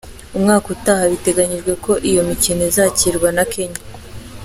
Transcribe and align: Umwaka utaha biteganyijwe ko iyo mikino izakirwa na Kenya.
Umwaka 0.37 0.65
utaha 0.75 1.03
biteganyijwe 1.11 1.73
ko 1.85 1.91
iyo 2.09 2.21
mikino 2.29 2.61
izakirwa 2.71 3.27
na 3.37 3.43
Kenya. 3.53 3.81